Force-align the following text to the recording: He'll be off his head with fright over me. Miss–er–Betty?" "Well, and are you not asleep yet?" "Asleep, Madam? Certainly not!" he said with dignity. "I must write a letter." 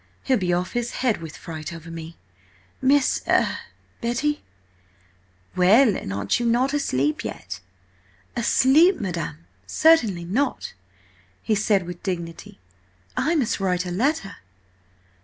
He'll 0.23 0.39
be 0.39 0.51
off 0.51 0.71
his 0.71 0.93
head 1.05 1.17
with 1.21 1.37
fright 1.37 1.71
over 1.71 1.91
me. 1.91 2.17
Miss–er–Betty?" 2.81 4.41
"Well, 5.55 5.95
and 5.95 6.11
are 6.11 6.27
you 6.31 6.47
not 6.47 6.73
asleep 6.73 7.23
yet?" 7.23 7.59
"Asleep, 8.35 8.99
Madam? 8.99 9.45
Certainly 9.67 10.25
not!" 10.25 10.73
he 11.43 11.53
said 11.53 11.85
with 11.85 12.01
dignity. 12.01 12.59
"I 13.15 13.35
must 13.35 13.59
write 13.59 13.85
a 13.85 13.91
letter." 13.91 14.37